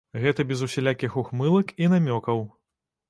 Гэта 0.21 0.45
без 0.51 0.63
усялякіх 0.67 1.19
ухмылак 1.23 1.75
і 1.85 1.91
намёкаў. 1.93 2.43